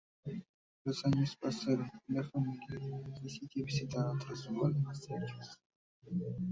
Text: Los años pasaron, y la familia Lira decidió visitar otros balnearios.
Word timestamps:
Los 0.83 1.05
años 1.05 1.37
pasaron, 1.39 1.87
y 2.07 2.13
la 2.13 2.23
familia 2.23 2.59
Lira 2.71 2.97
decidió 3.21 3.63
visitar 3.65 4.03
otros 4.07 4.49
balnearios. 4.51 5.59